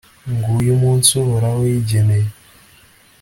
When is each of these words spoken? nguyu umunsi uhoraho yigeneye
nguyu 0.31 0.71
umunsi 0.77 1.09
uhoraho 1.21 1.59
yigeneye 1.71 2.27